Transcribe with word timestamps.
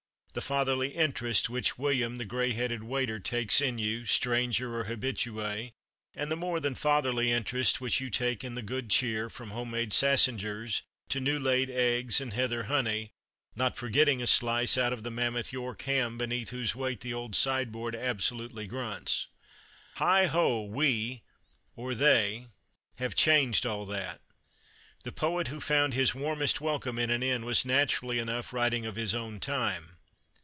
The 0.33 0.39
fatherly 0.39 0.93
interest 0.95 1.49
which 1.49 1.77
"William," 1.77 2.15
the 2.15 2.23
grey 2.23 2.53
headed 2.53 2.83
waiter, 2.83 3.19
takes 3.19 3.59
in 3.59 3.77
you 3.77 4.05
stranger 4.05 4.77
or 4.79 4.85
habitué 4.85 5.73
and 6.15 6.31
the 6.31 6.37
more 6.37 6.61
than 6.61 6.73
fatherly 6.73 7.29
interest 7.33 7.81
which 7.81 7.99
you 7.99 8.09
take 8.09 8.41
in 8.41 8.55
the 8.55 8.61
good 8.61 8.89
cheer, 8.89 9.29
from 9.29 9.51
home 9.51 9.71
made 9.71 9.91
"sassingers" 9.91 10.83
to 11.09 11.19
new 11.19 11.37
laid 11.37 11.69
eggs, 11.69 12.21
and 12.21 12.31
heather 12.31 12.63
honey, 12.63 13.11
not 13.57 13.75
forgetting 13.75 14.21
a 14.21 14.25
slice 14.25 14.77
out 14.77 14.93
of 14.93 15.03
the 15.03 15.11
mammoth 15.11 15.51
York 15.51 15.81
ham, 15.81 16.17
beneath 16.17 16.51
whose 16.51 16.77
weight 16.77 17.01
the 17.01 17.13
old 17.13 17.35
sideboard 17.35 17.93
absolutely 17.93 18.65
grunts. 18.67 19.27
Heigho! 19.97 20.65
we, 20.65 21.23
or 21.75 21.93
they, 21.93 22.47
have 22.99 23.15
changed 23.15 23.65
all 23.65 23.85
that. 23.87 24.21
The 25.03 25.11
poet 25.11 25.49
who 25.49 25.59
found 25.59 25.93
his 25.93 26.15
"warmest 26.15 26.61
welcome 26.61 26.97
in 26.97 27.09
an 27.09 27.21
inn" 27.21 27.43
was, 27.43 27.65
naturally 27.65 28.17
enough, 28.17 28.53
writing 28.53 28.85
of 28.85 28.95
his 28.95 29.13
own 29.13 29.41
time. 29.41 29.97